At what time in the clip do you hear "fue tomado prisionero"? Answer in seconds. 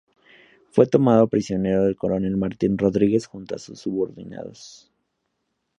0.71-1.85